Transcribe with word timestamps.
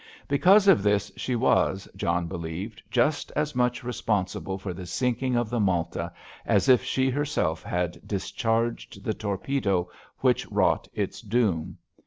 Because 0.27 0.67
of 0.67 0.81
this 0.81 1.11
she 1.15 1.35
was, 1.35 1.87
John 1.95 2.25
believed, 2.27 2.81
just 2.89 3.31
as 3.35 3.53
much 3.53 3.83
responsible 3.83 4.57
for 4.57 4.73
the 4.73 4.87
sinking 4.87 5.35
of 5.35 5.51
the 5.51 5.59
Malta 5.59 6.11
as 6.43 6.67
if 6.67 6.83
she 6.83 7.11
herself 7.11 7.61
had 7.61 8.01
discharged 8.07 9.03
the 9.03 9.13
torpedo 9.13 9.91
which 10.21 10.47
wrought 10.51 10.87
its 10.95 11.21
doom. 11.21 11.77